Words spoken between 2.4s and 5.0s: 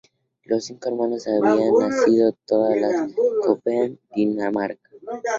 todas en Copenhague, Dinamarca.